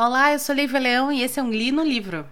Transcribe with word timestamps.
Olá, 0.00 0.32
eu 0.32 0.38
sou 0.38 0.54
Lívia 0.54 0.78
Leão 0.78 1.10
e 1.10 1.24
esse 1.24 1.40
é 1.40 1.42
um 1.42 1.50
Li 1.50 1.72
no 1.72 1.82
Livro. 1.82 2.24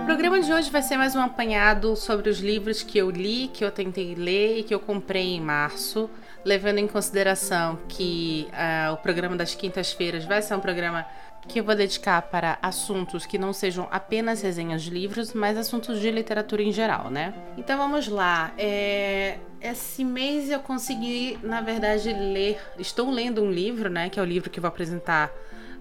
O 0.00 0.04
programa 0.06 0.40
de 0.40 0.52
hoje 0.52 0.70
vai 0.70 0.80
ser 0.80 0.96
mais 0.96 1.16
um 1.16 1.20
apanhado 1.20 1.96
sobre 1.96 2.30
os 2.30 2.38
livros 2.38 2.84
que 2.84 2.98
eu 2.98 3.10
li, 3.10 3.48
que 3.48 3.64
eu 3.64 3.70
tentei 3.72 4.14
ler 4.14 4.60
e 4.60 4.62
que 4.62 4.72
eu 4.72 4.78
comprei 4.78 5.34
em 5.34 5.40
março, 5.40 6.08
levando 6.44 6.78
em 6.78 6.86
consideração 6.86 7.80
que 7.88 8.46
uh, 8.52 8.92
o 8.92 8.96
programa 8.98 9.34
das 9.34 9.56
quintas-feiras 9.56 10.24
vai 10.24 10.40
ser 10.40 10.54
um 10.54 10.60
programa 10.60 11.04
que 11.46 11.60
eu 11.60 11.64
vou 11.64 11.74
dedicar 11.74 12.22
para 12.22 12.58
assuntos 12.62 13.26
que 13.26 13.38
não 13.38 13.52
sejam 13.52 13.86
apenas 13.90 14.42
resenhas 14.42 14.82
de 14.82 14.90
livros, 14.90 15.32
mas 15.32 15.56
assuntos 15.56 16.00
de 16.00 16.10
literatura 16.10 16.62
em 16.62 16.72
geral, 16.72 17.10
né? 17.10 17.34
Então 17.56 17.76
vamos 17.76 18.08
lá. 18.08 18.52
É... 18.58 19.38
Esse 19.60 20.04
mês 20.04 20.50
eu 20.50 20.60
consegui, 20.60 21.38
na 21.42 21.60
verdade, 21.60 22.12
ler. 22.12 22.60
Estou 22.78 23.10
lendo 23.10 23.42
um 23.42 23.50
livro, 23.50 23.88
né? 23.88 24.08
Que 24.08 24.18
é 24.18 24.22
o 24.22 24.26
livro 24.26 24.50
que 24.50 24.58
eu 24.58 24.62
vou 24.62 24.68
apresentar 24.68 25.30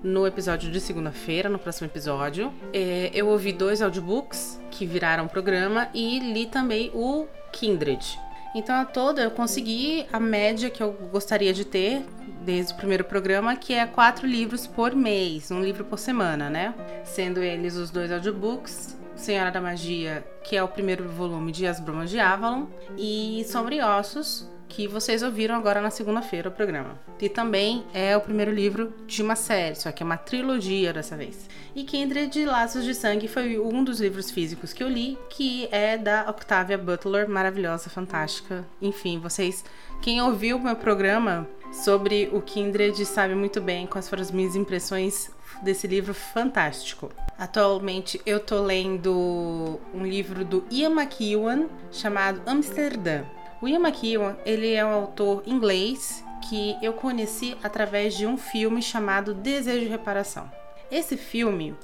no 0.02 0.27
episódio 0.27 0.69
de 0.69 0.79
segunda-feira, 0.81 1.49
no 1.49 1.59
próximo 1.59 1.88
episódio. 1.88 2.53
É... 2.73 3.09
Eu 3.13 3.27
ouvi 3.27 3.53
dois 3.53 3.81
audiobooks 3.81 4.59
que 4.71 4.85
viraram 4.85 5.27
programa 5.27 5.89
e 5.93 6.19
li 6.19 6.45
também 6.45 6.91
o 6.93 7.25
Kindred. 7.52 8.19
Então, 8.55 8.75
a 8.75 8.85
toda, 8.85 9.21
eu 9.21 9.31
consegui 9.31 10.05
a 10.13 10.19
média 10.19 10.69
que 10.69 10.83
eu 10.83 10.91
gostaria 11.11 11.52
de 11.52 11.66
ter 11.66 12.05
desde 12.43 12.73
o 12.73 12.77
primeiro 12.77 13.03
programa, 13.03 13.55
que 13.55 13.73
é 13.73 13.85
quatro 13.85 14.27
livros 14.27 14.67
por 14.67 14.95
mês, 14.95 15.49
um 15.49 15.61
livro 15.61 15.85
por 15.85 15.97
semana, 15.97 16.49
né? 16.49 16.73
Sendo 17.03 17.41
eles 17.41 17.75
os 17.75 17.89
dois 17.89 18.11
audiobooks, 18.11 18.97
Senhora 19.16 19.52
da 19.52 19.61
Magia, 19.61 20.25
que 20.43 20.55
é 20.55 20.63
o 20.63 20.67
primeiro 20.67 21.07
volume 21.07 21.52
de 21.52 21.66
As 21.66 21.79
Brumas 21.79 22.09
de 22.09 22.19
Avalon, 22.19 22.67
e 22.97 23.45
Sombra 23.47 23.75
e 23.75 23.81
Ossos, 23.81 24.49
que 24.67 24.88
vocês 24.88 25.21
ouviram 25.21 25.55
agora 25.55 25.79
na 25.79 25.91
segunda-feira 25.91 26.49
o 26.49 26.52
programa. 26.52 26.99
E 27.21 27.29
também 27.29 27.85
é 27.93 28.17
o 28.17 28.21
primeiro 28.21 28.52
livro 28.52 28.91
de 29.05 29.21
uma 29.21 29.35
série, 29.35 29.75
só 29.75 29.91
que 29.91 30.02
é 30.02 30.05
uma 30.05 30.17
trilogia 30.17 30.91
dessa 30.91 31.16
vez. 31.16 31.47
E 31.75 31.83
Kindred 31.83 32.44
Laços 32.45 32.83
de 32.83 32.95
Sangue 32.95 33.27
foi 33.27 33.59
um 33.59 33.83
dos 33.83 34.02
livros 34.02 34.31
físicos 34.31 34.73
que 34.73 34.83
eu 34.83 34.89
li, 34.89 35.17
que 35.30 35.69
é 35.71 35.95
da 35.95 36.27
Octavia 36.30 36.77
Butler, 36.77 37.30
maravilhosa, 37.30 37.89
fantástica. 37.89 38.66
Enfim, 38.81 39.19
vocês, 39.19 39.64
quem 40.02 40.21
ouviu 40.21 40.58
o 40.58 40.64
meu 40.64 40.75
programa 40.75 41.47
sobre 41.73 42.29
o 42.31 42.41
Kindred 42.41 43.03
sabe 43.05 43.33
muito 43.33 43.59
bem 43.59 43.88
quais 43.88 44.07
foram 44.07 44.21
as 44.21 44.31
minhas 44.31 44.55
impressões 44.55 45.29
desse 45.61 45.88
livro 45.88 46.13
fantástico. 46.13 47.09
Atualmente 47.38 48.21
eu 48.25 48.39
tô 48.39 48.61
lendo 48.61 49.80
um 49.93 50.05
livro 50.05 50.45
do 50.45 50.63
Ian 50.69 50.91
McEwan 50.91 51.67
chamado 51.91 52.41
Amsterdã. 52.45 53.23
O 53.61 53.67
Ian 53.67 53.80
McEwan, 53.80 54.38
ele 54.45 54.73
é 54.73 54.85
um 54.85 54.93
autor 54.93 55.41
inglês 55.45 56.23
que 56.47 56.77
eu 56.81 56.93
conheci 56.93 57.57
através 57.63 58.15
de 58.15 58.25
um 58.25 58.37
filme 58.37 58.81
chamado 58.81 59.33
Desejo 59.33 59.80
de 59.80 59.87
Reparação. 59.87 60.52
Esse 60.91 61.17
filme 61.17 61.75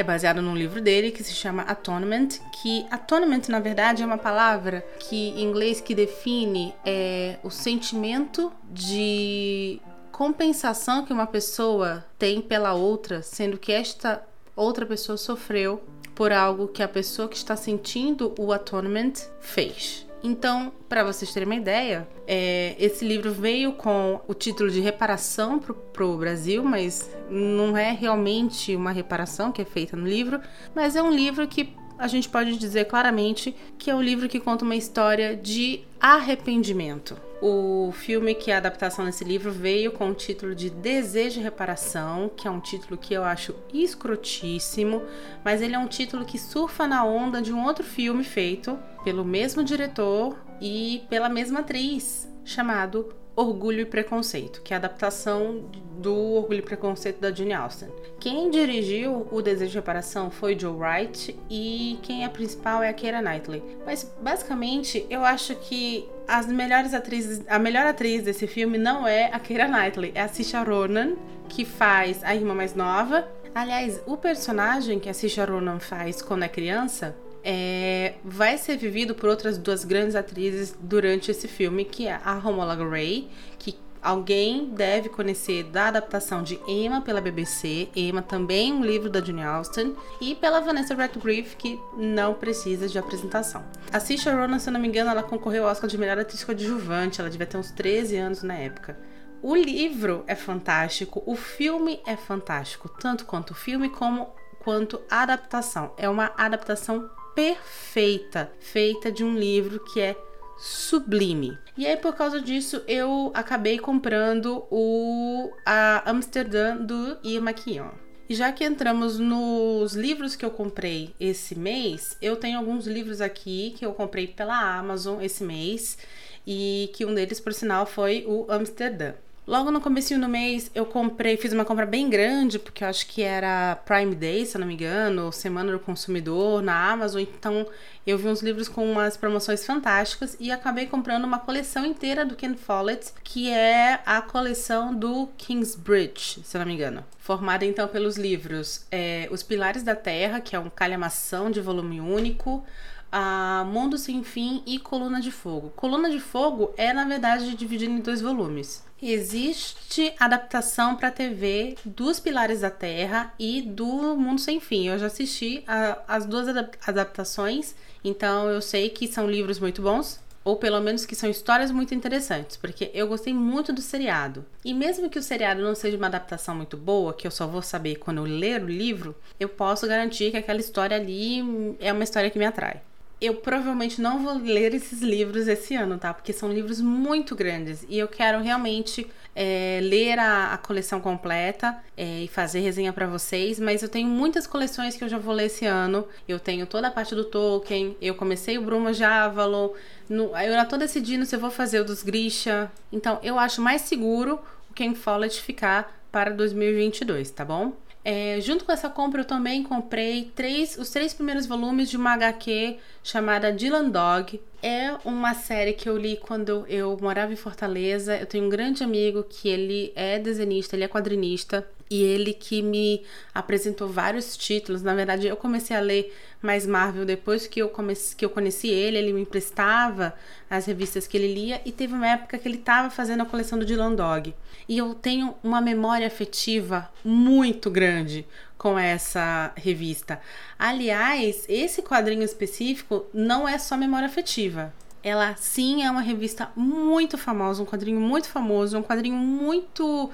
é 0.00 0.02
baseado 0.02 0.40
num 0.40 0.56
livro 0.56 0.80
dele 0.80 1.10
que 1.10 1.22
se 1.22 1.34
chama 1.34 1.62
Atonement, 1.62 2.28
que 2.60 2.86
atonement 2.90 3.42
na 3.48 3.60
verdade 3.60 4.02
é 4.02 4.06
uma 4.06 4.18
palavra 4.18 4.84
que 4.98 5.28
em 5.28 5.42
inglês 5.42 5.80
que 5.80 5.94
define 5.94 6.74
é, 6.84 7.36
o 7.42 7.50
sentimento 7.50 8.50
de 8.70 9.78
compensação 10.10 11.04
que 11.04 11.12
uma 11.12 11.26
pessoa 11.26 12.04
tem 12.18 12.40
pela 12.40 12.72
outra, 12.72 13.22
sendo 13.22 13.58
que 13.58 13.72
esta 13.72 14.22
outra 14.56 14.86
pessoa 14.86 15.18
sofreu 15.18 15.82
por 16.14 16.32
algo 16.32 16.68
que 16.68 16.82
a 16.82 16.88
pessoa 16.88 17.28
que 17.28 17.36
está 17.36 17.56
sentindo 17.56 18.34
o 18.38 18.52
atonement 18.52 19.12
fez. 19.40 20.06
Então, 20.22 20.72
para 20.88 21.02
vocês 21.02 21.32
terem 21.32 21.48
uma 21.48 21.54
ideia, 21.54 22.06
é, 22.26 22.76
esse 22.78 23.04
livro 23.04 23.32
veio 23.32 23.72
com 23.72 24.20
o 24.28 24.34
título 24.34 24.70
de 24.70 24.80
reparação 24.80 25.58
para 25.58 26.04
o 26.04 26.16
Brasil, 26.16 26.62
mas 26.62 27.10
não 27.30 27.76
é 27.76 27.90
realmente 27.92 28.76
uma 28.76 28.92
reparação 28.92 29.50
que 29.50 29.62
é 29.62 29.64
feita 29.64 29.96
no 29.96 30.06
livro, 30.06 30.40
mas 30.74 30.94
é 30.94 31.02
um 31.02 31.10
livro 31.10 31.46
que 31.48 31.74
a 31.98 32.06
gente 32.06 32.28
pode 32.28 32.56
dizer 32.56 32.86
claramente 32.86 33.54
que 33.78 33.90
é 33.90 33.94
um 33.94 34.02
livro 34.02 34.28
que 34.28 34.40
conta 34.40 34.64
uma 34.64 34.74
história 34.74 35.36
de 35.36 35.82
arrependimento. 36.00 37.16
O 37.42 37.92
filme 37.92 38.34
que 38.34 38.50
é 38.50 38.54
a 38.54 38.58
adaptação 38.58 39.04
desse 39.04 39.24
livro 39.24 39.50
veio 39.50 39.92
com 39.92 40.10
o 40.10 40.14
título 40.14 40.54
de 40.54 40.68
Desejo 40.68 41.40
e 41.40 41.42
Reparação, 41.42 42.30
que 42.34 42.46
é 42.46 42.50
um 42.50 42.60
título 42.60 42.98
que 42.98 43.14
eu 43.14 43.24
acho 43.24 43.54
escrotíssimo, 43.72 45.02
mas 45.44 45.60
ele 45.62 45.74
é 45.74 45.78
um 45.78 45.86
título 45.86 46.24
que 46.24 46.38
surfa 46.38 46.86
na 46.86 47.04
onda 47.04 47.40
de 47.40 47.52
um 47.52 47.64
outro 47.64 47.84
filme 47.84 48.24
feito 48.24 48.78
pelo 49.04 49.24
mesmo 49.24 49.62
diretor 49.64 50.36
e 50.60 51.04
pela 51.08 51.28
mesma 51.28 51.60
atriz, 51.60 52.28
chamado 52.44 53.14
Orgulho 53.34 53.80
e 53.80 53.86
Preconceito, 53.86 54.60
que 54.62 54.74
é 54.74 54.76
a 54.76 54.78
adaptação 54.78 55.64
do 55.98 56.14
Orgulho 56.14 56.58
e 56.58 56.62
Preconceito 56.62 57.20
da 57.20 57.32
Jane 57.32 57.52
Austen. 57.52 57.88
Quem 58.18 58.50
dirigiu 58.50 59.26
o 59.30 59.40
Desejo 59.40 59.70
de 59.70 59.76
Reparação 59.76 60.30
foi 60.30 60.58
Joe 60.58 60.76
Wright 60.76 61.38
e 61.48 61.98
quem 62.02 62.24
é 62.24 62.28
principal 62.28 62.82
é 62.82 62.88
a 62.88 62.92
Keira 62.92 63.22
Knightley. 63.22 63.62
Mas 63.86 64.10
basicamente 64.20 65.06
eu 65.08 65.24
acho 65.24 65.54
que 65.56 66.06
as 66.28 66.46
melhores 66.46 66.92
atrizes, 66.92 67.42
a 67.48 67.58
melhor 67.58 67.86
atriz 67.86 68.24
desse 68.24 68.46
filme 68.46 68.76
não 68.76 69.06
é 69.06 69.30
a 69.32 69.38
Keira 69.38 69.66
Knightley, 69.66 70.12
é 70.14 70.20
a 70.20 70.28
Saoirse 70.28 70.56
Ronan, 70.56 71.16
que 71.48 71.64
faz 71.64 72.22
a 72.22 72.34
irmã 72.34 72.54
mais 72.54 72.74
nova. 72.74 73.26
Aliás, 73.54 74.02
o 74.06 74.16
personagem 74.16 74.98
que 74.98 75.08
a 75.08 75.14
Saoirse 75.14 75.40
Ronan 75.40 75.78
faz 75.78 76.20
quando 76.20 76.42
é 76.42 76.48
criança 76.48 77.16
é, 77.44 78.14
vai 78.24 78.58
ser 78.58 78.76
vivido 78.76 79.14
por 79.14 79.28
outras 79.28 79.58
duas 79.58 79.84
grandes 79.84 80.14
atrizes 80.14 80.76
durante 80.80 81.30
esse 81.30 81.48
filme, 81.48 81.84
que 81.84 82.06
é 82.06 82.20
a 82.24 82.34
Romola 82.34 82.76
Gray, 82.76 83.28
que 83.58 83.76
alguém 84.02 84.66
deve 84.70 85.08
conhecer 85.08 85.64
da 85.64 85.88
adaptação 85.88 86.42
de 86.42 86.58
Emma 86.66 87.02
pela 87.02 87.20
BBC, 87.20 87.88
Emma 87.94 88.22
também 88.22 88.72
um 88.72 88.84
livro 88.84 89.10
da 89.10 89.20
Jane 89.20 89.42
Austen, 89.42 89.94
e 90.20 90.34
pela 90.34 90.60
Vanessa 90.60 90.94
Redgrave, 90.94 91.56
que 91.56 91.78
não 91.96 92.34
precisa 92.34 92.88
de 92.88 92.98
apresentação. 92.98 93.64
A 93.92 94.00
Saoirse 94.00 94.30
Ronan, 94.30 94.58
se 94.58 94.68
eu 94.68 94.72
não 94.72 94.80
me 94.80 94.88
engano, 94.88 95.10
ela 95.10 95.22
concorreu 95.22 95.64
ao 95.64 95.70
Oscar 95.70 95.88
de 95.88 95.98
melhor 95.98 96.18
atriz 96.18 96.42
coadjuvante, 96.44 97.20
ela 97.20 97.30
devia 97.30 97.46
ter 97.46 97.58
uns 97.58 97.70
13 97.70 98.16
anos 98.16 98.42
na 98.42 98.54
época. 98.54 98.98
O 99.42 99.54
livro 99.54 100.22
é 100.26 100.34
fantástico, 100.34 101.22
o 101.24 101.34
filme 101.34 102.00
é 102.06 102.14
fantástico, 102.14 102.88
tanto 102.88 103.24
quanto 103.24 103.52
o 103.52 103.54
filme 103.54 103.88
como 103.88 104.28
quanto 104.58 105.00
a 105.10 105.22
adaptação. 105.22 105.92
É 105.96 106.08
uma 106.08 106.30
adaptação 106.36 107.10
perfeita, 107.34 108.50
feita 108.58 109.10
de 109.10 109.24
um 109.24 109.36
livro 109.36 109.80
que 109.80 110.00
é 110.00 110.16
sublime. 110.58 111.58
E 111.76 111.86
aí 111.86 111.96
por 111.96 112.14
causa 112.14 112.40
disso 112.40 112.82
eu 112.86 113.30
acabei 113.34 113.78
comprando 113.78 114.64
o 114.70 115.50
a 115.64 116.08
Amsterdã 116.10 116.76
do 116.76 117.18
McEwan. 117.24 117.92
E 118.28 118.34
já 118.34 118.52
que 118.52 118.64
entramos 118.64 119.18
nos 119.18 119.94
livros 119.94 120.36
que 120.36 120.44
eu 120.44 120.50
comprei 120.50 121.12
esse 121.18 121.58
mês, 121.58 122.16
eu 122.22 122.36
tenho 122.36 122.58
alguns 122.58 122.86
livros 122.86 123.20
aqui 123.20 123.74
que 123.76 123.84
eu 123.84 123.92
comprei 123.92 124.28
pela 124.28 124.78
Amazon 124.78 125.20
esse 125.20 125.42
mês 125.42 125.98
e 126.46 126.90
que 126.94 127.04
um 127.04 127.12
deles, 127.12 127.40
por 127.40 127.52
sinal, 127.52 127.86
foi 127.86 128.24
o 128.28 128.46
Amsterdã. 128.48 129.14
Logo 129.50 129.72
no 129.72 129.80
começo 129.80 130.16
do 130.16 130.28
mês 130.28 130.70
eu 130.76 130.86
comprei, 130.86 131.36
fiz 131.36 131.52
uma 131.52 131.64
compra 131.64 131.84
bem 131.84 132.08
grande, 132.08 132.56
porque 132.56 132.84
eu 132.84 132.88
acho 132.88 133.04
que 133.08 133.20
era 133.20 133.74
Prime 133.84 134.14
Day, 134.14 134.46
se 134.46 134.56
não 134.56 134.64
me 134.64 134.74
engano, 134.74 135.32
Semana 135.32 135.72
do 135.72 135.80
Consumidor 135.80 136.62
na 136.62 136.92
Amazon, 136.92 137.22
então 137.22 137.66
eu 138.06 138.16
vi 138.16 138.28
uns 138.28 138.42
livros 138.42 138.68
com 138.68 138.88
umas 138.88 139.16
promoções 139.16 139.66
fantásticas 139.66 140.36
e 140.38 140.52
acabei 140.52 140.86
comprando 140.86 141.24
uma 141.24 141.40
coleção 141.40 141.84
inteira 141.84 142.24
do 142.24 142.36
Ken 142.36 142.54
Follett, 142.54 143.12
que 143.24 143.50
é 143.50 143.98
a 144.06 144.22
coleção 144.22 144.94
do 144.94 145.26
Kingsbridge, 145.36 146.42
se 146.44 146.56
não 146.56 146.64
me 146.64 146.74
engano. 146.74 147.04
Formada 147.18 147.64
então 147.64 147.88
pelos 147.88 148.16
livros 148.16 148.86
é, 148.88 149.28
Os 149.32 149.42
Pilares 149.42 149.82
da 149.82 149.96
Terra, 149.96 150.40
que 150.40 150.54
é 150.54 150.60
um 150.60 150.70
calhamação 150.70 151.50
de 151.50 151.60
volume 151.60 152.00
único, 152.00 152.64
a 153.10 153.66
Mundo 153.66 153.98
Sem 153.98 154.22
Fim 154.22 154.62
e 154.64 154.78
Coluna 154.78 155.20
de 155.20 155.32
Fogo. 155.32 155.72
Coluna 155.74 156.08
de 156.08 156.20
Fogo 156.20 156.72
é, 156.76 156.92
na 156.92 157.04
verdade, 157.04 157.52
dividido 157.56 157.90
em 157.90 157.98
dois 157.98 158.20
volumes. 158.20 158.88
Existe 159.02 160.14
adaptação 160.18 160.94
para 160.94 161.10
TV 161.10 161.74
dos 161.84 162.20
Pilares 162.20 162.60
da 162.60 162.70
Terra 162.70 163.32
e 163.38 163.62
do 163.62 164.14
Mundo 164.14 164.40
Sem 164.40 164.60
Fim. 164.60 164.88
Eu 164.88 164.98
já 164.98 165.06
assisti 165.06 165.64
a, 165.66 165.98
as 166.06 166.26
duas 166.26 166.48
adaptações, 166.86 167.74
então 168.04 168.50
eu 168.50 168.60
sei 168.60 168.90
que 168.90 169.08
são 169.08 169.26
livros 169.26 169.58
muito 169.58 169.80
bons, 169.80 170.20
ou 170.44 170.56
pelo 170.56 170.80
menos 170.80 171.06
que 171.06 171.14
são 171.14 171.30
histórias 171.30 171.70
muito 171.70 171.94
interessantes, 171.94 172.58
porque 172.58 172.90
eu 172.92 173.08
gostei 173.08 173.32
muito 173.32 173.72
do 173.72 173.80
seriado. 173.80 174.44
E 174.62 174.74
mesmo 174.74 175.08
que 175.08 175.18
o 175.18 175.22
seriado 175.22 175.62
não 175.62 175.74
seja 175.74 175.96
uma 175.96 176.06
adaptação 176.06 176.54
muito 176.54 176.76
boa, 176.76 177.14
que 177.14 177.26
eu 177.26 177.30
só 177.30 177.46
vou 177.46 177.62
saber 177.62 177.96
quando 177.96 178.18
eu 178.18 178.24
ler 178.24 178.62
o 178.62 178.68
livro, 178.68 179.16
eu 179.38 179.48
posso 179.48 179.86
garantir 179.86 180.30
que 180.30 180.36
aquela 180.36 180.60
história 180.60 180.96
ali 180.96 181.40
é 181.80 181.90
uma 181.90 182.04
história 182.04 182.28
que 182.28 182.38
me 182.38 182.44
atrai. 182.44 182.82
Eu 183.20 183.34
provavelmente 183.34 184.00
não 184.00 184.22
vou 184.22 184.38
ler 184.38 184.74
esses 184.74 185.02
livros 185.02 185.46
esse 185.46 185.74
ano, 185.74 185.98
tá? 185.98 186.14
Porque 186.14 186.32
são 186.32 186.50
livros 186.50 186.80
muito 186.80 187.36
grandes 187.36 187.84
e 187.88 187.98
eu 187.98 188.08
quero 188.08 188.40
realmente 188.42 189.06
é, 189.36 189.78
ler 189.82 190.18
a, 190.18 190.54
a, 190.54 190.58
coleção 190.58 191.00
completa 191.00 191.76
é, 191.96 192.22
e 192.22 192.28
fazer 192.28 192.60
resenha 192.60 192.92
para 192.92 193.06
vocês. 193.06 193.60
Mas 193.60 193.82
eu 193.82 193.88
tenho 193.88 194.08
muitas 194.08 194.46
coleções 194.46 194.96
que 194.96 195.04
eu 195.04 195.08
já 195.08 195.18
vou 195.18 195.34
ler 195.34 195.46
esse 195.46 195.66
ano. 195.66 196.06
Eu 196.26 196.40
tenho 196.40 196.66
toda 196.66 196.88
a 196.88 196.90
parte 196.90 197.14
do 197.14 197.24
Tolkien, 197.24 197.96
eu 198.00 198.14
comecei 198.14 198.56
o 198.56 198.62
Bruma 198.62 198.92
Javalon, 198.92 199.70
no, 200.08 200.36
eu 200.36 200.52
já 200.52 200.64
tô 200.64 200.76
decidindo 200.76 201.26
se 201.26 201.36
eu 201.36 201.40
vou 201.40 201.50
fazer 201.50 201.80
o 201.80 201.84
dos 201.84 202.02
Grisha. 202.02 202.72
Então 202.90 203.18
eu 203.22 203.38
acho 203.38 203.60
mais 203.60 203.82
seguro 203.82 204.40
o 204.70 204.74
Ken 204.74 204.94
Follett 204.94 205.40
ficar 205.42 206.00
para 206.10 206.30
2022, 206.30 207.30
tá 207.30 207.44
bom? 207.44 207.72
É, 208.04 208.40
junto 208.40 208.64
com 208.64 208.72
essa 208.72 208.88
compra, 208.88 209.20
eu 209.20 209.24
também 209.24 209.62
comprei 209.62 210.30
três, 210.34 210.76
os 210.78 210.90
três 210.90 211.12
primeiros 211.12 211.46
volumes 211.46 211.90
de 211.90 211.96
uma 211.96 212.12
HQ 212.14 212.78
chamada 213.02 213.52
Dylan 213.52 213.90
Dog. 213.90 214.40
É 214.62 214.94
uma 215.06 215.32
série 215.32 215.72
que 215.72 215.88
eu 215.88 215.96
li 215.96 216.18
quando 216.18 216.66
eu 216.68 216.96
morava 217.00 217.32
em 217.32 217.36
Fortaleza. 217.36 218.16
Eu 218.16 218.26
tenho 218.26 218.44
um 218.44 218.50
grande 218.50 218.84
amigo 218.84 219.22
que 219.22 219.48
ele 219.48 219.90
é 219.94 220.18
desenhista, 220.18 220.76
ele 220.76 220.84
é 220.84 220.88
quadrinista. 220.88 221.66
E 221.88 222.02
ele 222.02 222.32
que 222.32 222.62
me 222.62 223.02
apresentou 223.34 223.88
vários 223.88 224.36
títulos. 224.36 224.82
Na 224.82 224.94
verdade, 224.94 225.26
eu 225.26 225.36
comecei 225.36 225.76
a 225.76 225.80
ler 225.80 226.14
mais 226.40 226.64
Marvel 226.64 227.04
depois 227.04 227.48
que 227.48 227.60
eu, 227.60 227.68
comecei, 227.68 228.16
que 228.16 228.24
eu 228.24 228.30
conheci 228.30 228.68
ele. 228.68 228.98
Ele 228.98 229.12
me 229.12 229.22
emprestava 229.22 230.14
as 230.48 230.66
revistas 230.66 231.06
que 231.06 231.16
ele 231.16 231.34
lia. 231.34 231.60
E 231.64 231.72
teve 231.72 231.94
uma 231.94 232.06
época 232.06 232.38
que 232.38 232.46
ele 232.46 232.58
estava 232.58 232.90
fazendo 232.90 233.22
a 233.22 233.26
coleção 233.26 233.58
do 233.58 233.64
Dylan 233.64 233.94
Dog. 233.94 234.34
E 234.68 234.78
eu 234.78 234.94
tenho 234.94 235.34
uma 235.42 235.60
memória 235.60 236.06
afetiva 236.06 236.88
muito 237.02 237.70
grande 237.70 238.26
com 238.60 238.78
essa 238.78 239.52
revista. 239.56 240.20
Aliás, 240.58 241.46
esse 241.48 241.80
quadrinho 241.80 242.22
específico 242.22 243.06
não 243.10 243.48
é 243.48 243.56
só 243.56 243.74
memória 243.74 244.04
afetiva. 244.04 244.70
Ela 245.02 245.34
sim 245.36 245.82
é 245.82 245.90
uma 245.90 246.02
revista 246.02 246.50
muito 246.54 247.16
famosa, 247.16 247.62
um 247.62 247.64
quadrinho 247.64 247.98
muito 247.98 248.28
famoso, 248.28 248.76
um 248.76 248.82
quadrinho 248.82 249.16
muito 249.16 250.10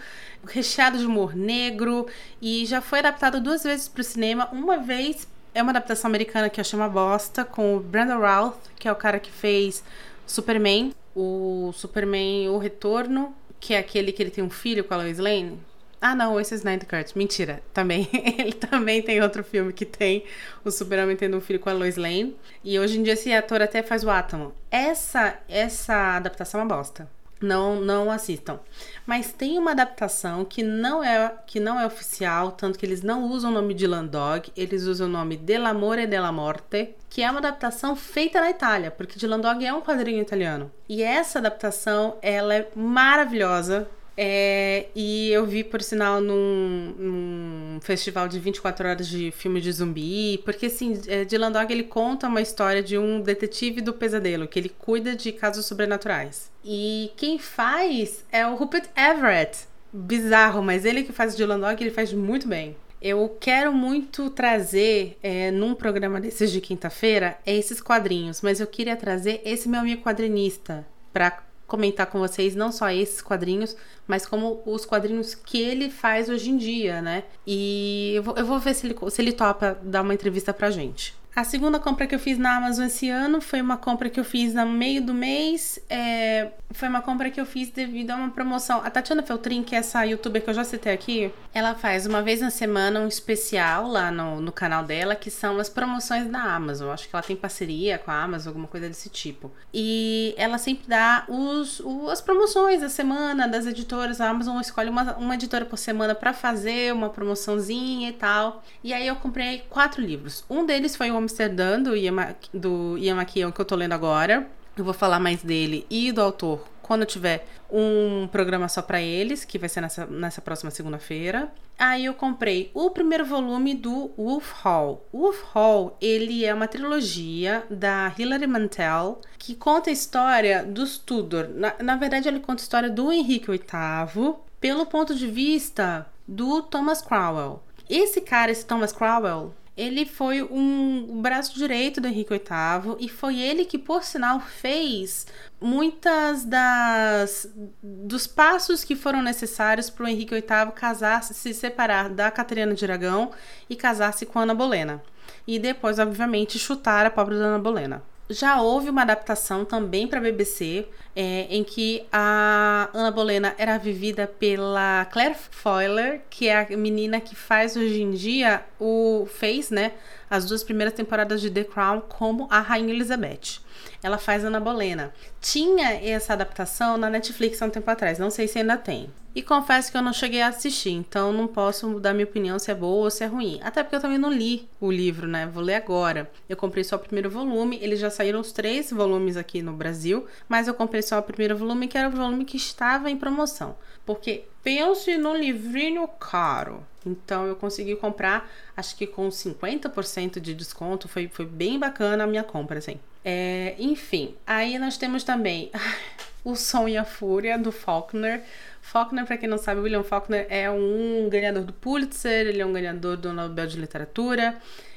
recheado 0.46 0.96
de 0.96 1.04
humor 1.04 1.34
negro 1.34 2.06
e 2.40 2.64
já 2.66 2.80
foi 2.80 3.00
adaptado 3.00 3.40
duas 3.40 3.64
vezes 3.64 3.88
para 3.88 4.00
o 4.00 4.04
cinema. 4.04 4.48
Uma 4.52 4.78
vez 4.78 5.26
é 5.52 5.60
uma 5.60 5.72
adaptação 5.72 6.08
americana 6.08 6.48
que 6.48 6.60
eu 6.60 6.64
chamo 6.64 6.88
Bosta, 6.88 7.44
com 7.44 7.76
o 7.76 7.80
Brandon 7.80 8.20
Routh, 8.20 8.60
que 8.78 8.86
é 8.86 8.92
o 8.92 8.96
cara 8.96 9.18
que 9.18 9.32
fez 9.32 9.82
Superman, 10.24 10.94
o 11.16 11.72
Superman 11.74 12.48
O 12.50 12.58
Retorno 12.58 13.34
que 13.58 13.74
é 13.74 13.78
aquele 13.78 14.12
que 14.12 14.22
ele 14.22 14.30
tem 14.30 14.44
um 14.44 14.50
filho 14.50 14.84
com 14.84 14.94
a 14.94 14.98
Lois 14.98 15.18
Lane. 15.18 15.58
Ah, 16.00 16.14
não, 16.14 16.38
esse 16.38 16.54
é 16.54 16.56
Snyder 16.56 16.88
Cut. 16.88 17.16
Mentira, 17.16 17.62
também. 17.72 18.08
ele 18.38 18.52
também 18.52 19.02
tem 19.02 19.22
outro 19.22 19.42
filme 19.42 19.72
que 19.72 19.84
tem 19.84 20.24
o 20.64 20.70
Super-Homem 20.70 21.16
tendo 21.16 21.36
um 21.36 21.40
filho 21.40 21.60
com 21.60 21.70
a 21.70 21.72
Lois 21.72 21.96
Lane. 21.96 22.36
E 22.62 22.78
hoje 22.78 22.98
em 22.98 23.02
dia 23.02 23.14
esse 23.14 23.32
ator 23.32 23.62
até 23.62 23.82
faz 23.82 24.04
o 24.04 24.10
Átomo. 24.10 24.54
Essa, 24.70 25.38
essa 25.48 26.16
adaptação 26.16 26.60
é 26.60 26.64
uma 26.64 26.76
bosta. 26.76 27.08
Não, 27.40 27.78
não 27.80 28.10
assistam. 28.10 28.58
Mas 29.04 29.30
tem 29.30 29.58
uma 29.58 29.72
adaptação 29.72 30.44
que 30.44 30.62
não 30.62 31.04
é 31.04 31.34
que 31.46 31.60
não 31.60 31.78
é 31.78 31.86
oficial, 31.86 32.52
tanto 32.52 32.78
que 32.78 32.86
eles 32.86 33.02
não 33.02 33.24
usam 33.24 33.50
o 33.50 33.54
nome 33.54 33.74
de 33.74 33.86
Landog, 33.86 34.50
eles 34.56 34.84
usam 34.84 35.06
o 35.06 35.10
nome 35.10 35.36
Dell'amore 35.36 36.06
della 36.06 36.32
morte, 36.32 36.94
que 37.10 37.22
é 37.22 37.30
uma 37.30 37.40
adaptação 37.40 37.94
feita 37.94 38.40
na 38.40 38.50
Itália, 38.50 38.90
porque 38.90 39.18
de 39.18 39.26
Landog 39.26 39.64
é 39.64 39.72
um 39.72 39.82
quadrinho 39.82 40.22
italiano. 40.22 40.72
E 40.88 41.02
essa 41.02 41.38
adaptação, 41.38 42.16
ela 42.22 42.54
é 42.54 42.68
maravilhosa. 42.74 43.86
É, 44.16 44.86
e 44.94 45.30
eu 45.30 45.44
vi, 45.44 45.62
por 45.62 45.82
sinal, 45.82 46.20
num, 46.20 46.94
num, 46.98 47.78
festival 47.82 48.26
de 48.28 48.38
24 48.38 48.88
horas 48.88 49.06
de 49.06 49.30
filme 49.30 49.60
de 49.60 49.70
zumbi, 49.70 50.38
porque 50.38 50.66
assim, 50.66 50.98
é, 51.06 51.24
Dylan 51.24 51.52
Dog 51.52 51.70
ele 51.70 51.82
conta 51.82 52.26
uma 52.26 52.40
história 52.40 52.82
de 52.82 52.96
um 52.96 53.20
detetive 53.20 53.82
do 53.82 53.92
pesadelo, 53.92 54.48
que 54.48 54.58
ele 54.58 54.70
cuida 54.70 55.14
de 55.14 55.32
casos 55.32 55.66
sobrenaturais. 55.66 56.50
E 56.64 57.12
quem 57.16 57.38
faz 57.38 58.24
é 58.32 58.46
o 58.46 58.54
Rupert 58.54 58.88
Everett. 58.96 59.66
Bizarro, 59.92 60.62
mas 60.62 60.84
ele 60.84 61.02
que 61.02 61.12
faz 61.12 61.36
Dylan 61.36 61.60
Dog, 61.60 61.82
ele 61.82 61.90
faz 61.90 62.12
muito 62.12 62.48
bem. 62.48 62.76
Eu 63.00 63.36
quero 63.38 63.72
muito 63.72 64.30
trazer 64.30 65.18
é, 65.22 65.50
num 65.50 65.74
programa 65.74 66.20
desses 66.20 66.50
de 66.50 66.60
quinta-feira 66.60 67.38
esses 67.46 67.80
quadrinhos, 67.80 68.40
mas 68.40 68.58
eu 68.58 68.66
queria 68.66 68.96
trazer 68.96 69.42
esse 69.44 69.68
meu 69.68 69.80
amigo 69.80 70.02
quadrinista 70.02 70.86
para 71.12 71.45
comentar 71.66 72.06
com 72.06 72.18
vocês 72.18 72.54
não 72.54 72.70
só 72.70 72.90
esses 72.90 73.20
quadrinhos, 73.20 73.76
mas 74.06 74.24
como 74.24 74.62
os 74.64 74.84
quadrinhos 74.84 75.34
que 75.34 75.60
ele 75.60 75.90
faz 75.90 76.28
hoje 76.28 76.50
em 76.50 76.56
dia, 76.56 77.02
né? 77.02 77.24
E 77.46 78.12
eu 78.14 78.22
vou, 78.22 78.36
eu 78.36 78.46
vou 78.46 78.58
ver 78.58 78.74
se 78.74 78.86
ele, 78.86 78.96
se 79.10 79.22
ele 79.22 79.32
topa 79.32 79.76
dar 79.82 80.02
uma 80.02 80.14
entrevista 80.14 80.54
pra 80.54 80.70
gente. 80.70 81.14
A 81.36 81.44
segunda 81.44 81.78
compra 81.78 82.06
que 82.06 82.14
eu 82.14 82.18
fiz 82.18 82.38
na 82.38 82.56
Amazon 82.56 82.86
esse 82.86 83.10
ano 83.10 83.42
foi 83.42 83.60
uma 83.60 83.76
compra 83.76 84.08
que 84.08 84.18
eu 84.18 84.24
fiz 84.24 84.54
no 84.54 84.64
meio 84.64 85.04
do 85.04 85.12
mês. 85.12 85.78
É, 85.86 86.48
foi 86.70 86.88
uma 86.88 87.02
compra 87.02 87.30
que 87.30 87.38
eu 87.38 87.44
fiz 87.44 87.68
devido 87.68 88.12
a 88.12 88.16
uma 88.16 88.30
promoção. 88.30 88.80
A 88.82 88.88
Tatiana 88.88 89.22
Feltrin, 89.22 89.62
que 89.62 89.74
é 89.74 89.78
essa 89.80 90.02
youtuber 90.06 90.42
que 90.42 90.48
eu 90.48 90.54
já 90.54 90.64
citei 90.64 90.94
aqui, 90.94 91.30
ela 91.52 91.74
faz 91.74 92.06
uma 92.06 92.22
vez 92.22 92.40
na 92.40 92.48
semana 92.48 93.00
um 93.00 93.06
especial 93.06 93.86
lá 93.86 94.10
no, 94.10 94.40
no 94.40 94.50
canal 94.50 94.82
dela, 94.82 95.14
que 95.14 95.30
são 95.30 95.58
as 95.58 95.68
promoções 95.68 96.26
da 96.26 96.40
Amazon. 96.40 96.88
Acho 96.88 97.06
que 97.06 97.14
ela 97.14 97.22
tem 97.22 97.36
parceria 97.36 97.98
com 97.98 98.10
a 98.10 98.22
Amazon, 98.22 98.48
alguma 98.48 98.66
coisa 98.66 98.88
desse 98.88 99.10
tipo. 99.10 99.52
E 99.74 100.34
ela 100.38 100.56
sempre 100.56 100.88
dá 100.88 101.26
os, 101.28 101.80
os 101.80 102.08
as 102.12 102.22
promoções 102.22 102.80
da 102.80 102.88
semana 102.88 103.46
das 103.46 103.66
editoras. 103.66 104.22
A 104.22 104.30
Amazon 104.30 104.58
escolhe 104.58 104.88
uma, 104.88 105.14
uma 105.18 105.34
editora 105.34 105.66
por 105.66 105.76
semana 105.76 106.14
para 106.14 106.32
fazer 106.32 106.94
uma 106.94 107.10
promoçãozinha 107.10 108.08
e 108.08 108.14
tal. 108.14 108.64
E 108.82 108.94
aí 108.94 109.06
eu 109.06 109.16
comprei 109.16 109.64
quatro 109.68 110.00
livros. 110.00 110.42
Um 110.48 110.64
deles 110.64 110.96
foi 110.96 111.10
o 111.10 111.25
Amsterdã, 111.26 111.80
do 111.80 111.94
Ian, 111.96 112.34
do 112.54 112.96
McKeown, 112.98 113.52
que 113.52 113.60
eu 113.60 113.64
tô 113.64 113.76
lendo 113.76 113.92
agora. 113.92 114.46
Eu 114.76 114.84
vou 114.84 114.94
falar 114.94 115.18
mais 115.18 115.42
dele 115.42 115.86
e 115.90 116.12
do 116.12 116.20
autor 116.20 116.66
quando 116.86 117.04
tiver 117.04 117.46
um 117.70 118.28
programa 118.30 118.68
só 118.68 118.80
para 118.80 119.00
eles, 119.00 119.44
que 119.44 119.58
vai 119.58 119.68
ser 119.68 119.80
nessa, 119.80 120.06
nessa 120.06 120.40
próxima 120.40 120.70
segunda-feira. 120.70 121.50
Aí 121.76 122.04
eu 122.04 122.14
comprei 122.14 122.70
o 122.72 122.90
primeiro 122.90 123.24
volume 123.24 123.74
do 123.74 124.12
Wolf 124.16 124.52
Hall. 124.62 125.04
Wolf 125.12 125.42
Hall, 125.52 125.96
ele 126.00 126.44
é 126.44 126.54
uma 126.54 126.68
trilogia 126.68 127.64
da 127.68 128.12
Hilary 128.16 128.46
Mantel, 128.46 129.20
que 129.36 129.54
conta 129.54 129.90
a 129.90 129.92
história 129.92 130.62
dos 130.62 130.96
Tudor. 130.96 131.48
Na, 131.48 131.74
na 131.82 131.96
verdade, 131.96 132.28
ele 132.28 132.38
conta 132.38 132.62
a 132.62 132.64
história 132.64 132.90
do 132.90 133.10
Henrique 133.10 133.50
VIII 133.50 134.34
pelo 134.60 134.86
ponto 134.86 135.14
de 135.14 135.26
vista 135.26 136.06
do 136.26 136.62
Thomas 136.62 137.02
Cromwell. 137.02 137.62
Esse 137.90 138.20
cara, 138.20 138.50
esse 138.50 138.64
Thomas 138.64 138.92
Cromwell, 138.92 139.52
ele 139.76 140.06
foi 140.06 140.42
um 140.42 141.20
braço 141.20 141.54
direito 141.54 142.00
do 142.00 142.08
Henrique 142.08 142.30
VIII 142.30 142.96
e 142.98 143.08
foi 143.08 143.38
ele 143.38 143.64
que, 143.66 143.76
por 143.76 144.02
sinal, 144.02 144.40
fez 144.40 145.26
muitas 145.60 146.44
das 146.44 147.48
dos 147.82 148.26
passos 148.26 148.82
que 148.82 148.96
foram 148.96 149.22
necessários 149.22 149.90
para 149.90 150.04
o 150.04 150.08
Henrique 150.08 150.34
VIII 150.34 150.72
casar-se, 150.74 151.34
se 151.34 151.52
separar 151.52 152.08
da 152.08 152.30
Catarina 152.30 152.74
de 152.74 152.84
Aragão 152.84 153.32
e 153.68 153.76
casar-se 153.76 154.24
com 154.24 154.38
Ana 154.38 154.54
Bolena. 154.54 155.02
E 155.46 155.58
depois, 155.58 155.98
obviamente, 155.98 156.58
chutar 156.58 157.04
a 157.04 157.10
pobre 157.10 157.34
Ana 157.34 157.58
Bolena 157.58 158.02
já 158.28 158.60
houve 158.60 158.90
uma 158.90 159.02
adaptação 159.02 159.64
também 159.64 160.06
para 160.06 160.18
a 160.18 160.22
BBC, 160.22 160.86
é, 161.14 161.46
em 161.48 161.62
que 161.62 162.04
a 162.12 162.90
Ana 162.92 163.10
Bolena 163.10 163.54
era 163.56 163.78
vivida 163.78 164.26
pela 164.26 165.06
Claire 165.06 165.36
Foyler, 165.50 166.22
que 166.28 166.48
é 166.48 166.60
a 166.60 166.76
menina 166.76 167.20
que 167.20 167.34
faz 167.34 167.76
hoje 167.76 168.02
em 168.02 168.10
dia 168.10 168.62
o 168.80 169.26
fez, 169.30 169.70
né, 169.70 169.92
as 170.28 170.44
duas 170.44 170.62
primeiras 170.62 170.94
temporadas 170.94 171.40
de 171.40 171.50
The 171.50 171.64
Crown 171.64 172.00
como 172.00 172.46
a 172.50 172.60
Rainha 172.60 172.92
Elizabeth. 172.92 173.60
Ela 174.02 174.18
faz 174.18 174.44
Ana 174.44 174.60
Bolena. 174.60 175.12
Tinha 175.40 175.92
essa 175.94 176.32
adaptação 176.32 176.96
na 176.96 177.10
Netflix 177.10 177.60
há 177.60 177.66
um 177.66 177.70
tempo 177.70 177.90
atrás, 177.90 178.18
não 178.18 178.30
sei 178.30 178.48
se 178.48 178.58
ainda 178.58 178.76
tem. 178.76 179.10
E 179.36 179.42
confesso 179.42 179.90
que 179.90 179.98
eu 179.98 180.02
não 180.02 180.14
cheguei 180.14 180.40
a 180.40 180.48
assistir, 180.48 180.92
então 180.92 181.30
não 181.30 181.46
posso 181.46 182.00
dar 182.00 182.14
minha 182.14 182.24
opinião 182.24 182.58
se 182.58 182.70
é 182.70 182.74
boa 182.74 183.04
ou 183.04 183.10
se 183.10 183.22
é 183.22 183.26
ruim. 183.26 183.60
Até 183.62 183.82
porque 183.82 183.96
eu 183.96 184.00
também 184.00 184.16
não 184.16 184.32
li 184.32 184.66
o 184.80 184.90
livro, 184.90 185.28
né? 185.28 185.46
Vou 185.46 185.62
ler 185.62 185.74
agora. 185.74 186.30
Eu 186.48 186.56
comprei 186.56 186.82
só 186.82 186.96
o 186.96 186.98
primeiro 186.98 187.28
volume, 187.28 187.78
eles 187.82 188.00
já 188.00 188.08
saíram 188.08 188.40
os 188.40 188.50
três 188.50 188.90
volumes 188.90 189.36
aqui 189.36 189.60
no 189.60 189.74
Brasil, 189.74 190.26
mas 190.48 190.68
eu 190.68 190.72
comprei 190.72 191.02
só 191.02 191.18
o 191.18 191.22
primeiro 191.22 191.54
volume, 191.54 191.86
que 191.86 191.98
era 191.98 192.08
o 192.08 192.12
volume 192.12 192.46
que 192.46 192.56
estava 192.56 193.10
em 193.10 193.16
promoção. 193.18 193.76
Porque 194.06 194.44
pense 194.66 195.16
no 195.16 195.32
livrinho 195.32 196.08
caro. 196.08 196.84
Então 197.06 197.46
eu 197.46 197.54
consegui 197.54 197.94
comprar, 197.94 198.50
acho 198.76 198.96
que 198.96 199.06
com 199.06 199.28
50% 199.28 200.40
de 200.40 200.52
desconto. 200.52 201.06
Foi, 201.06 201.28
foi 201.28 201.46
bem 201.46 201.78
bacana 201.78 202.24
a 202.24 202.26
minha 202.26 202.42
compra, 202.42 202.80
assim. 202.80 202.98
É, 203.24 203.76
enfim, 203.78 204.34
aí 204.44 204.76
nós 204.76 204.98
temos 204.98 205.22
também 205.22 205.70
O 206.44 206.56
Som 206.56 206.88
e 206.88 206.96
a 206.96 207.04
Fúria, 207.04 207.56
do 207.56 207.70
Faulkner. 207.70 208.42
Faulkner, 208.82 209.24
para 209.24 209.36
quem 209.36 209.48
não 209.48 209.56
sabe, 209.56 209.80
William 209.80 210.02
Faulkner 210.02 210.48
é 210.50 210.68
um 210.68 211.28
ganhador 211.30 211.62
do 211.62 211.72
Pulitzer, 211.72 212.48
ele 212.48 212.60
é 212.60 212.66
um 212.66 212.72
ganhador 212.72 213.16
do 213.16 213.32
Nobel 213.32 213.68
de 213.68 213.78
Literatura, 213.78 214.56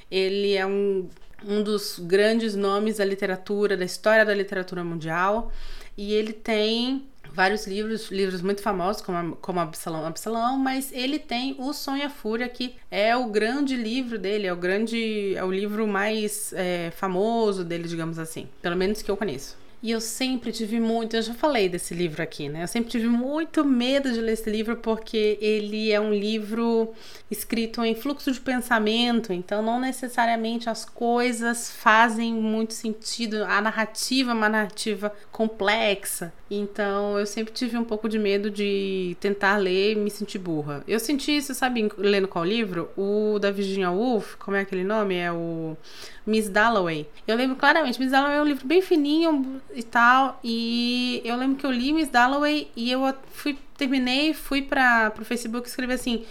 ele 0.10 0.56
é 0.56 0.66
um, 0.66 1.08
um 1.46 1.62
dos 1.62 2.00
grandes 2.00 2.56
nomes 2.56 2.98
da 2.98 3.06
literatura, 3.06 3.78
da 3.78 3.86
história 3.86 4.26
da 4.26 4.34
literatura 4.34 4.84
mundial, 4.84 5.52
e 5.96 6.14
ele 6.14 6.34
tem 6.34 7.08
vários 7.34 7.68
livros, 7.68 8.10
livros 8.10 8.42
muito 8.42 8.62
famosos, 8.62 9.02
como, 9.02 9.36
como 9.38 9.60
Absalão, 9.60 10.06
Absalão, 10.06 10.58
mas 10.58 10.92
ele 10.92 11.20
tem 11.20 11.56
O 11.60 11.74
Sonho 11.74 12.00
e 12.00 12.06
a 12.06 12.10
Fúria, 12.10 12.48
que 12.48 12.76
é 12.90 13.16
o 13.16 13.28
grande 13.28 13.76
livro 13.76 14.18
dele, 14.18 14.48
é 14.48 14.54
o 14.54 14.58
grande, 14.58 15.36
é 15.36 15.44
o 15.44 15.52
livro 15.52 15.88
mais 15.88 16.54
é, 16.54 16.92
famoso 16.92 17.64
dele, 17.64 17.88
digamos 17.88 18.18
assim, 18.18 18.48
pelo 18.62 18.76
menos 18.76 19.02
que 19.02 19.12
eu 19.12 19.18
conheço. 19.18 19.59
E 19.82 19.92
eu 19.92 20.02
sempre 20.02 20.52
tive 20.52 20.78
muito, 20.80 21.16
eu 21.16 21.22
já 21.22 21.34
falei 21.34 21.70
desse 21.70 21.94
livro 21.94 22.22
aqui, 22.22 22.50
né? 22.50 22.64
Eu 22.64 22.68
sempre 22.68 22.90
tive 22.90 23.08
muito 23.08 23.64
medo 23.64 24.12
de 24.12 24.20
ler 24.20 24.34
esse 24.34 24.50
livro 24.50 24.76
porque 24.76 25.38
ele 25.40 25.92
é 25.92 26.00
um 26.00 26.14
livro 26.14 26.94
escrito 27.32 27.84
em 27.84 27.96
fluxo 27.96 28.30
de 28.32 28.42
pensamento, 28.42 29.32
então 29.32 29.62
não 29.62 29.80
necessariamente 29.80 30.70
as 30.70 30.84
coisas 30.84 31.72
fazem 31.72 32.34
muito 32.34 32.74
sentido, 32.74 33.46
a 33.46 33.62
narrativa 33.62 34.32
é 34.32 34.34
uma 34.34 34.50
narrativa 34.50 35.14
complexa. 35.32 36.34
Então 36.52 37.18
eu 37.18 37.28
sempre 37.28 37.54
tive 37.54 37.78
um 37.78 37.84
pouco 37.84 38.10
de 38.10 38.18
medo 38.18 38.50
de 38.50 39.16
tentar 39.20 39.58
ler 39.58 39.94
e 39.94 39.96
me 39.96 40.10
sentir 40.10 40.40
burra. 40.40 40.84
Eu 40.88 41.00
senti 41.00 41.38
isso, 41.38 41.54
sabe, 41.54 41.88
lendo 41.98 42.28
qual 42.28 42.44
livro? 42.44 42.90
O 42.98 43.38
da 43.40 43.52
Virginia 43.52 43.92
Woolf, 43.92 44.36
como 44.38 44.58
é 44.58 44.62
aquele 44.62 44.84
nome? 44.84 45.16
É 45.16 45.32
o 45.32 45.78
Miss 46.26 46.50
Dalloway. 46.50 47.08
Eu 47.28 47.36
lembro 47.36 47.56
claramente, 47.56 48.00
Miss 48.00 48.12
Dalloway 48.12 48.38
é 48.38 48.42
um 48.42 48.46
livro 48.46 48.68
bem 48.68 48.82
fininho 48.82 49.62
e 49.74 49.84
tal, 49.84 50.40
e 50.44 51.22
eu 51.24 51.36
lembro 51.36 51.58
que 51.58 51.66
eu 51.66 51.72
li 51.72 51.94
Miss 51.94 52.10
Dalloway 52.10 52.70
e 52.76 52.92
eu 52.92 53.02
fui 53.32 53.58
terminei, 53.78 54.34
fui 54.34 54.62
para 54.62 55.14
o 55.20 55.26
Facebook 55.26 55.68
e 55.68 55.70
escrevi 55.70 55.94
assim: 55.94 56.26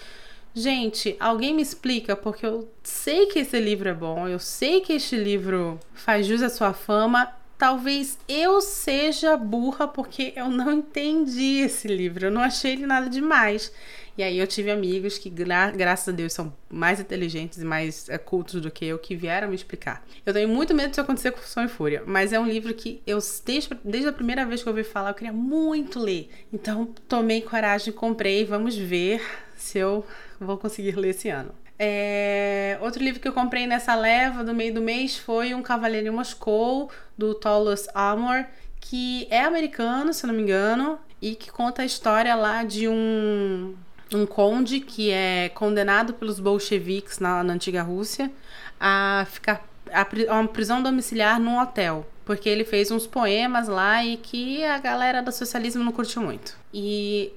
Gente, 0.55 1.17
alguém 1.21 1.55
me 1.55 1.63
explica, 1.63 2.17
porque 2.17 2.45
eu 2.45 2.69
sei 2.83 3.27
que 3.27 3.39
esse 3.39 3.61
livro 3.61 3.89
é 3.89 3.95
bom, 3.95 4.27
eu 4.27 4.39
sei 4.39 4.81
que 4.81 4.93
este 4.93 5.17
livro 5.17 5.79
faz 5.95 6.27
jus 6.27 6.43
à 6.43 6.49
sua 6.49 6.73
fama. 6.73 7.33
Talvez 7.57 8.19
eu 8.29 8.61
seja 8.61 9.37
burra 9.37 9.89
porque 9.89 10.33
eu 10.37 10.49
não 10.49 10.73
entendi 10.73 11.59
esse 11.59 11.89
livro, 11.89 12.27
eu 12.27 12.31
não 12.31 12.41
achei 12.41 12.73
ele 12.73 12.87
nada 12.87 13.09
demais. 13.11 13.73
E 14.19 14.23
aí 14.25 14.37
eu 14.37 14.49
tive 14.49 14.69
amigos 14.69 15.17
que, 15.17 15.31
gra 15.31 15.71
graças 15.71 16.09
a 16.09 16.11
Deus, 16.11 16.33
são 16.33 16.53
mais 16.69 16.99
inteligentes 16.99 17.59
e 17.59 17.65
mais 17.65 18.09
é, 18.09 18.19
cultos 18.19 18.61
do 18.61 18.69
que 18.69 18.85
eu, 18.85 18.99
que 18.99 19.15
vieram 19.15 19.47
me 19.47 19.55
explicar. 19.55 20.05
Eu 20.27 20.33
tenho 20.33 20.49
muito 20.49 20.75
medo 20.75 20.89
disso 20.89 21.01
acontecer 21.01 21.31
com 21.31 21.41
Som 21.43 21.63
e 21.63 21.69
Fúria, 21.69 22.03
mas 22.05 22.33
é 22.33 22.41
um 22.41 22.47
livro 22.49 22.75
que 22.75 23.01
eu, 23.07 23.21
desde, 23.47 23.71
desde 23.85 24.09
a 24.09 24.13
primeira 24.13 24.45
vez 24.45 24.61
que 24.61 24.69
eu 24.69 24.73
ouvi 24.73 24.83
falar, 24.83 25.11
eu 25.11 25.15
queria 25.15 25.33
muito 25.33 26.01
ler. 26.01 26.31
Então, 26.53 26.87
tomei 27.07 27.43
coragem, 27.43 27.93
comprei, 27.93 28.45
vamos 28.45 28.77
ver 28.77 29.23
se 29.57 29.79
eu 29.79 30.05
vou 30.41 30.59
conseguir 30.59 30.97
ler 30.97 31.11
esse 31.11 31.29
ano. 31.29 31.55
É... 31.79 32.77
Outro 32.81 33.01
livro 33.01 33.21
que 33.21 33.29
eu 33.29 33.33
comprei 33.33 33.69
nessa 33.69 33.95
leva 33.95 34.43
do 34.43 34.53
meio 34.53 34.75
do 34.75 34.81
mês 34.81 35.17
foi 35.17 35.55
Um 35.55 35.63
Cavaleiro 35.63 36.09
em 36.09 36.11
Moscou, 36.11 36.91
do 37.17 37.37
Thomas 37.37 37.87
Amor, 37.95 38.45
que 38.81 39.29
é 39.31 39.43
americano, 39.45 40.13
se 40.13 40.27
não 40.27 40.35
me 40.35 40.43
engano, 40.43 40.99
e 41.23 41.37
que 41.37 41.53
conta 41.53 41.83
a 41.83 41.85
história 41.85 42.35
lá 42.35 42.65
de 42.65 42.89
um 42.89 43.77
um 44.13 44.25
conde 44.27 44.81
que 44.81 45.11
é 45.11 45.51
condenado 45.51 46.15
pelos 46.15 46.41
bolcheviques 46.41 47.19
na, 47.19 47.43
na 47.43 47.55
antiga 47.55 47.83
Rússia 47.83 48.31
a 48.81 49.27
ficar 49.31 49.67
a, 49.93 50.03
a 50.03 50.35
uma 50.35 50.49
prisão 50.49 50.83
domiciliar 50.83 51.41
num 51.41 51.61
hotel 51.61 52.07
porque 52.29 52.47
ele 52.47 52.63
fez 52.63 52.91
uns 52.91 53.07
poemas 53.07 53.69
lá 53.69 54.05
e 54.05 54.19
que 54.19 54.63
a 54.63 54.79
galera 54.79 55.23
do 55.23 55.33
socialismo 55.33 55.83
não 55.83 55.91
curtiu 55.91 56.21
muito. 56.21 56.59
E 56.75 57.33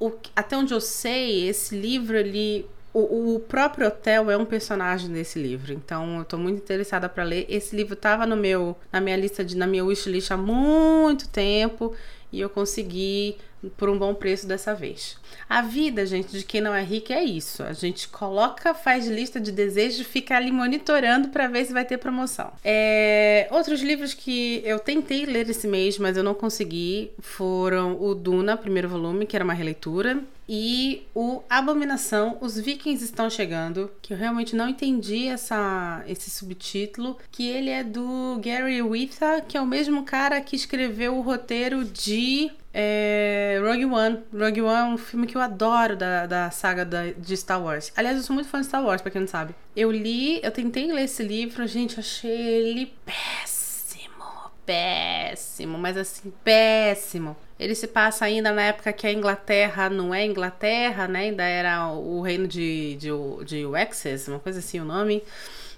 o, 0.00 0.10
até 0.34 0.56
onde 0.56 0.74
eu 0.74 0.80
sei, 0.80 1.46
esse 1.48 1.78
livro 1.78 2.16
ele 2.16 2.66
o, 2.92 3.36
o, 3.36 3.38
próprio 3.38 3.86
hotel 3.86 4.32
é 4.32 4.36
um 4.36 4.44
personagem 4.44 5.12
desse 5.12 5.40
livro, 5.40 5.72
então 5.72 6.18
eu 6.18 6.24
tô 6.24 6.36
muito 6.36 6.58
interessada 6.58 7.08
para 7.08 7.22
ler. 7.22 7.46
Esse 7.48 7.76
livro 7.76 7.94
tava 7.94 8.26
no 8.26 8.36
meu 8.36 8.76
na 8.92 9.00
minha 9.00 9.16
lista 9.16 9.44
de 9.44 9.56
na 9.56 9.64
minha 9.64 9.84
wishlist 9.84 10.32
há 10.32 10.36
muito 10.36 11.28
tempo 11.28 11.94
e 12.32 12.40
eu 12.40 12.50
consegui 12.50 13.36
por 13.76 13.88
um 13.88 13.98
bom 13.98 14.14
preço 14.14 14.46
dessa 14.46 14.74
vez. 14.74 15.16
A 15.48 15.62
vida, 15.62 16.04
gente, 16.06 16.38
de 16.38 16.44
quem 16.44 16.60
não 16.60 16.74
é 16.74 16.82
rico 16.82 17.12
é 17.12 17.22
isso. 17.22 17.62
A 17.62 17.72
gente 17.72 18.08
coloca, 18.08 18.74
faz 18.74 19.06
lista 19.06 19.40
de 19.40 19.52
desejos 19.52 20.06
fica 20.06 20.36
ali 20.36 20.50
monitorando 20.50 21.28
para 21.28 21.46
ver 21.46 21.64
se 21.64 21.72
vai 21.72 21.84
ter 21.84 21.98
promoção. 21.98 22.52
É... 22.64 23.48
Outros 23.50 23.82
livros 23.82 24.14
que 24.14 24.62
eu 24.64 24.78
tentei 24.78 25.24
ler 25.26 25.48
esse 25.48 25.66
mês, 25.66 25.98
mas 25.98 26.16
eu 26.16 26.24
não 26.24 26.34
consegui, 26.34 27.10
foram 27.20 28.00
o 28.00 28.14
Duna, 28.14 28.56
primeiro 28.56 28.88
volume, 28.88 29.26
que 29.26 29.36
era 29.36 29.44
uma 29.44 29.54
releitura, 29.54 30.22
e 30.48 31.06
o 31.14 31.42
Abominação, 31.48 32.38
Os 32.40 32.58
Vikings 32.58 33.04
Estão 33.04 33.30
Chegando, 33.30 33.90
que 34.00 34.12
eu 34.12 34.16
realmente 34.16 34.54
não 34.56 34.68
entendi 34.68 35.28
essa, 35.28 36.02
esse 36.06 36.30
subtítulo, 36.30 37.16
que 37.30 37.48
ele 37.48 37.70
é 37.70 37.82
do 37.84 38.40
Gary 38.42 38.82
Whitta, 38.82 39.40
que 39.46 39.56
é 39.56 39.60
o 39.60 39.66
mesmo 39.66 40.02
cara 40.04 40.40
que 40.40 40.56
escreveu 40.56 41.16
o 41.16 41.22
roteiro 41.22 41.84
de 41.84 42.50
é 42.74 43.60
Rogue 43.62 43.84
One. 43.84 44.22
Rogue 44.32 44.62
One 44.62 44.90
é 44.90 44.94
um 44.94 44.96
filme 44.96 45.26
que 45.26 45.36
eu 45.36 45.40
adoro 45.40 45.96
da, 45.96 46.26
da 46.26 46.50
saga 46.50 46.84
da, 46.84 47.12
de 47.12 47.36
Star 47.36 47.62
Wars. 47.62 47.92
Aliás, 47.94 48.16
eu 48.16 48.22
sou 48.22 48.34
muito 48.34 48.48
fã 48.48 48.60
de 48.60 48.66
Star 48.66 48.82
Wars, 48.82 49.02
pra 49.02 49.10
quem 49.10 49.20
não 49.20 49.28
sabe. 49.28 49.54
Eu 49.76 49.90
li, 49.90 50.40
eu 50.42 50.50
tentei 50.50 50.90
ler 50.90 51.04
esse 51.04 51.22
livro, 51.22 51.66
gente, 51.66 52.00
achei 52.00 52.30
ele 52.30 52.92
péssimo. 53.04 54.24
Péssimo, 54.64 55.76
mas 55.76 55.96
assim, 55.96 56.32
péssimo. 56.42 57.36
Ele 57.58 57.74
se 57.74 57.86
passa 57.86 58.24
ainda 58.24 58.52
na 58.52 58.62
época 58.62 58.92
que 58.92 59.06
a 59.06 59.12
Inglaterra 59.12 59.88
não 59.88 60.14
é 60.14 60.24
Inglaterra, 60.24 61.06
né? 61.06 61.20
Ainda 61.20 61.44
era 61.44 61.88
o 61.92 62.20
reino 62.20 62.46
de, 62.46 62.96
de, 62.96 63.10
de 63.44 63.66
Wexes, 63.66 64.28
uma 64.28 64.38
coisa 64.38 64.58
assim 64.58 64.80
o 64.80 64.84
nome. 64.84 65.22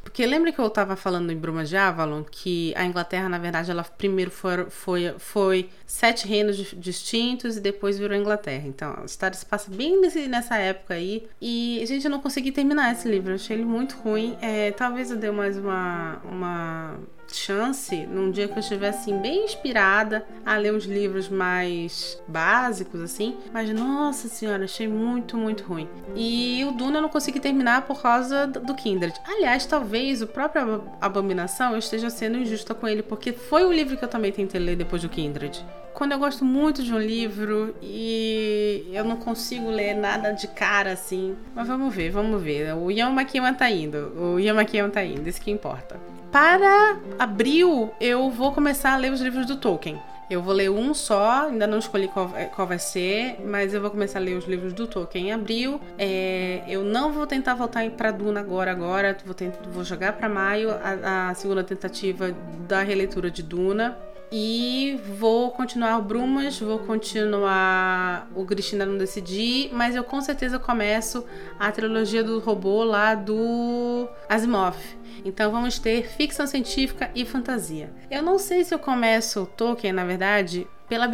Porque 0.04 0.24
lembra 0.26 0.52
que 0.52 0.60
eu 0.60 0.66
estava 0.66 0.94
falando 0.94 1.32
em 1.32 1.36
Bruma 1.36 1.64
de 1.64 1.76
Avalon 1.76 2.22
que 2.22 2.74
a 2.76 2.84
Inglaterra, 2.84 3.28
na 3.28 3.38
verdade, 3.38 3.70
ela 3.70 3.82
primeiro 3.82 4.30
foi, 4.30 4.66
foi, 4.68 5.14
foi 5.18 5.70
sete 5.86 6.28
reinos 6.28 6.56
distintos 6.76 7.56
e 7.56 7.60
depois 7.60 7.98
virou 7.98 8.16
Inglaterra. 8.16 8.64
Então, 8.66 8.98
a 9.00 9.06
história 9.06 9.36
se 9.36 9.46
passa 9.46 9.70
bem 9.70 10.00
nesse, 10.00 10.28
nessa 10.28 10.56
época 10.58 10.94
aí. 10.94 11.26
E, 11.40 11.82
gente, 11.86 12.04
eu 12.04 12.10
não 12.10 12.20
consegui 12.20 12.52
terminar 12.52 12.92
esse 12.92 13.08
livro. 13.08 13.30
Eu 13.30 13.36
achei 13.36 13.56
ele 13.56 13.64
muito 13.64 13.96
ruim. 13.96 14.36
É, 14.42 14.70
talvez 14.72 15.10
eu 15.10 15.16
dê 15.16 15.30
mais 15.30 15.56
uma, 15.56 16.20
uma 16.24 16.98
chance 17.36 18.06
num 18.06 18.30
dia 18.30 18.48
que 18.48 18.54
eu 18.54 18.60
estivesse 18.60 19.10
assim, 19.10 19.18
bem 19.18 19.44
inspirada 19.44 20.24
a 20.44 20.56
ler 20.56 20.74
uns 20.74 20.84
livros 20.84 21.28
mais 21.28 22.20
básicos 22.26 23.00
assim, 23.00 23.36
mas 23.52 23.70
nossa 23.70 24.28
senhora, 24.28 24.64
achei 24.64 24.88
muito, 24.88 25.36
muito 25.36 25.64
ruim. 25.64 25.88
E 26.14 26.64
o 26.68 26.72
Duna 26.72 26.98
eu 26.98 27.02
não 27.02 27.08
consegui 27.08 27.40
terminar 27.40 27.82
por 27.82 28.00
causa 28.00 28.46
do 28.46 28.74
Kindred. 28.74 29.14
Aliás, 29.26 29.66
talvez 29.66 30.22
o 30.22 30.26
próprio 30.26 30.84
Abominação 31.00 31.72
eu 31.72 31.78
esteja 31.78 32.10
sendo 32.10 32.38
injusta 32.38 32.74
com 32.74 32.86
ele, 32.86 33.02
porque 33.02 33.32
foi 33.32 33.64
o 33.64 33.72
livro 33.72 33.96
que 33.96 34.04
eu 34.04 34.08
também 34.08 34.32
tentei 34.32 34.60
ler 34.60 34.76
depois 34.76 35.02
do 35.02 35.08
Kindred 35.08 35.64
quando 35.94 36.10
eu 36.10 36.18
gosto 36.18 36.44
muito 36.44 36.82
de 36.82 36.92
um 36.92 36.98
livro 36.98 37.74
e 37.80 38.90
eu 38.92 39.04
não 39.04 39.16
consigo 39.16 39.70
ler 39.70 39.94
nada 39.94 40.32
de 40.32 40.48
cara 40.48 40.92
assim. 40.92 41.36
Mas 41.54 41.68
vamos 41.68 41.94
ver, 41.94 42.10
vamos 42.10 42.42
ver. 42.42 42.74
O 42.74 42.90
Ian 42.90 43.10
McEwan 43.10 43.54
tá 43.54 43.70
indo. 43.70 44.12
O 44.16 44.40
Ian 44.40 44.60
McEwan 44.60 44.90
tá 44.90 45.04
indo, 45.04 45.26
isso 45.28 45.40
que 45.40 45.52
importa. 45.52 45.98
Para 46.34 46.98
abril, 47.16 47.94
eu 48.00 48.28
vou 48.28 48.50
começar 48.50 48.92
a 48.92 48.96
ler 48.96 49.12
os 49.12 49.20
livros 49.20 49.46
do 49.46 49.54
Tolkien. 49.54 50.02
Eu 50.28 50.42
vou 50.42 50.52
ler 50.52 50.68
um 50.68 50.92
só, 50.92 51.46
ainda 51.46 51.64
não 51.64 51.78
escolhi 51.78 52.08
qual, 52.08 52.28
qual 52.52 52.66
vai 52.66 52.80
ser, 52.80 53.40
mas 53.46 53.72
eu 53.72 53.80
vou 53.80 53.88
começar 53.88 54.18
a 54.18 54.22
ler 54.22 54.36
os 54.36 54.44
livros 54.44 54.72
do 54.72 54.84
Tolkien 54.88 55.28
em 55.28 55.32
abril. 55.32 55.80
É, 55.96 56.64
eu 56.66 56.82
não 56.82 57.12
vou 57.12 57.24
tentar 57.24 57.54
voltar 57.54 57.88
para 57.90 58.10
Duna 58.10 58.40
agora, 58.40 58.72
agora. 58.72 59.16
Vou, 59.24 59.32
tentar, 59.32 59.60
vou 59.70 59.84
jogar 59.84 60.14
para 60.14 60.28
maio 60.28 60.70
a, 60.72 61.28
a 61.30 61.34
segunda 61.34 61.62
tentativa 61.62 62.34
da 62.66 62.82
releitura 62.82 63.30
de 63.30 63.40
Duna. 63.40 63.96
E 64.36 65.00
vou 65.16 65.52
continuar 65.52 65.96
o 65.96 66.02
Brumas, 66.02 66.58
vou 66.58 66.80
continuar 66.80 68.28
o 68.34 68.44
Cristina 68.44 68.84
não 68.84 68.98
decidi, 68.98 69.70
mas 69.72 69.94
eu 69.94 70.02
com 70.02 70.20
certeza 70.20 70.58
começo 70.58 71.24
a 71.56 71.70
trilogia 71.70 72.24
do 72.24 72.40
robô 72.40 72.82
lá 72.82 73.14
do 73.14 74.08
Asimov. 74.28 74.76
Então 75.24 75.52
vamos 75.52 75.78
ter 75.78 76.08
ficção 76.08 76.48
científica 76.48 77.12
e 77.14 77.24
fantasia. 77.24 77.92
Eu 78.10 78.24
não 78.24 78.36
sei 78.36 78.64
se 78.64 78.74
eu 78.74 78.78
começo 78.80 79.48
Tolkien, 79.56 79.92
na 79.92 80.04
verdade, 80.04 80.66
pela 80.88 81.08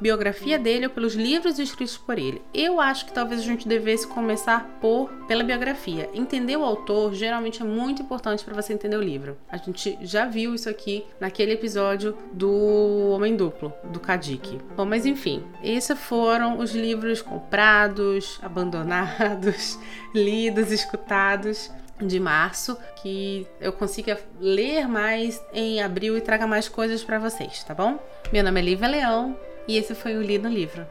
biografia 0.00 0.58
dele 0.58 0.86
ou 0.86 0.90
pelos 0.90 1.14
livros 1.14 1.58
escritos 1.58 1.96
por 1.96 2.18
ele. 2.18 2.42
Eu 2.54 2.80
acho 2.80 3.06
que 3.06 3.12
talvez 3.12 3.40
a 3.40 3.44
gente 3.44 3.66
devesse 3.66 4.06
começar 4.06 4.78
por 4.80 5.10
pela 5.26 5.42
biografia. 5.42 6.08
Entender 6.14 6.56
o 6.56 6.64
autor 6.64 7.14
geralmente 7.14 7.62
é 7.62 7.64
muito 7.64 8.02
importante 8.02 8.44
para 8.44 8.54
você 8.54 8.72
entender 8.72 8.96
o 8.96 9.02
livro. 9.02 9.36
A 9.50 9.56
gente 9.56 9.98
já 10.02 10.26
viu 10.26 10.54
isso 10.54 10.68
aqui 10.68 11.04
naquele 11.20 11.52
episódio 11.52 12.16
do 12.32 13.10
Homem 13.10 13.36
Duplo, 13.36 13.72
do 13.84 14.00
Kadik. 14.00 14.58
Bom, 14.76 14.84
mas 14.84 15.04
enfim, 15.04 15.44
esses 15.62 15.98
foram 15.98 16.58
os 16.58 16.74
livros 16.74 17.20
comprados, 17.20 18.38
abandonados, 18.42 19.78
lidos, 20.14 20.70
escutados 20.70 21.70
de 22.00 22.20
março, 22.20 22.76
que 22.96 23.46
eu 23.60 23.72
consiga 23.72 24.18
ler 24.40 24.86
mais 24.86 25.42
em 25.52 25.82
abril 25.82 26.16
e 26.16 26.20
traga 26.20 26.46
mais 26.46 26.68
coisas 26.68 27.02
para 27.02 27.18
vocês, 27.18 27.64
tá 27.64 27.74
bom? 27.74 27.98
Meu 28.32 28.44
nome 28.44 28.60
é 28.60 28.64
Lívia 28.64 28.88
Leão 28.88 29.38
e 29.66 29.76
esse 29.76 29.94
foi 29.94 30.16
o 30.16 30.22
Li 30.22 30.38
no 30.38 30.48
Livro. 30.48 30.86